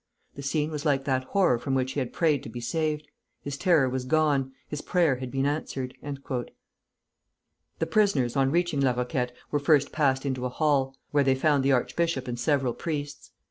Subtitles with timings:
[0.33, 3.07] "The scene was like that horror from which he had prayed to be saved.
[3.43, 4.51] His terror was gone.
[4.67, 10.43] His prayer had been answered." The prisoners on reaching La Roquette were first passed into
[10.43, 13.29] a hall, where they found the archbishop and several priests.